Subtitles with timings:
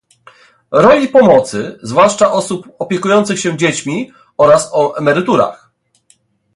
[0.71, 5.71] roli pomocy, zwłaszcza osób opiekujących się dziećmi, oraz o emeryturach